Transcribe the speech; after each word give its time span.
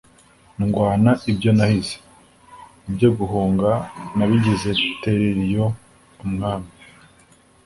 Ndwana 0.61 1.11
ibyo 1.31 1.49
nahize, 1.57 1.95
ibyo 2.89 3.09
guhunga 3.17 3.69
nabigize 4.15 4.71
terera 5.01 5.41
iyo, 5.47 5.65
umwami 6.25 6.69